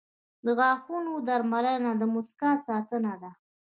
•د 0.45 0.47
غاښونو 0.59 1.13
درملنه 1.27 1.91
د 1.97 2.03
مسکا 2.13 2.51
ساتنه 2.67 3.13
ده. 3.21 3.31